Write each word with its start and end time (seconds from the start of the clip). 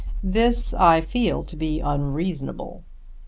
This 0.23 0.73
I 0.73 0.99
feel 0.99 1.43
to 1.43 1.55
be 1.55 1.79
unreasonable. 1.79 2.81